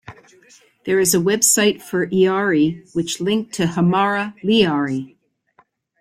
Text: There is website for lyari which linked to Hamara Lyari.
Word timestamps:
There 0.85 0.99
is 0.99 1.13
website 1.13 1.79
for 1.79 2.07
lyari 2.07 2.91
which 2.95 3.21
linked 3.21 3.53
to 3.53 3.65
Hamara 3.65 4.33
Lyari. 4.41 5.15